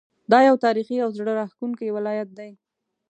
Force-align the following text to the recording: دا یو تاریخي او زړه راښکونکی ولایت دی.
دا 0.31 0.39
یو 0.49 0.55
تاریخي 0.65 0.97
او 1.05 1.09
زړه 1.17 1.31
راښکونکی 1.39 1.93
ولایت 1.97 2.29
دی. 2.37 2.51